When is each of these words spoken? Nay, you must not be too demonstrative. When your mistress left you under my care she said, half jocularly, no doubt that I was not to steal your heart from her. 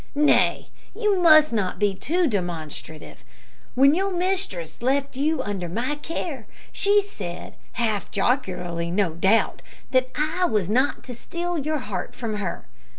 Nay, 0.15 0.69
you 0.95 1.21
must 1.21 1.53
not 1.53 1.77
be 1.77 1.93
too 1.93 2.25
demonstrative. 2.25 3.23
When 3.75 3.93
your 3.93 4.09
mistress 4.11 4.81
left 4.81 5.15
you 5.15 5.43
under 5.43 5.69
my 5.69 5.93
care 5.93 6.47
she 6.71 7.03
said, 7.03 7.53
half 7.73 8.09
jocularly, 8.09 8.89
no 8.89 9.13
doubt 9.13 9.61
that 9.91 10.09
I 10.15 10.45
was 10.45 10.71
not 10.71 11.03
to 11.03 11.13
steal 11.13 11.59
your 11.59 11.77
heart 11.77 12.15
from 12.15 12.37
her. 12.37 12.65